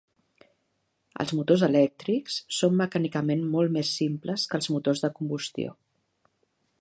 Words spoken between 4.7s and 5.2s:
motors de